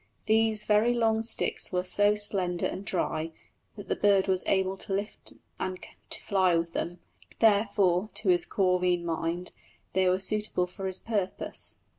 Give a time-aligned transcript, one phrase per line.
[0.25, 3.33] These very long sticks were so slender and dry
[3.75, 5.77] that the bird was able to lift and
[6.09, 6.97] to fly with them;
[7.37, 9.51] therefore, to his corvine mind,
[9.93, 11.75] they were suitable for his purpose.